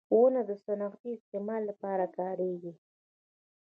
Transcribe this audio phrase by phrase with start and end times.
[0.19, 2.73] •ونه د صنعتي استعمال لپاره کارېږي.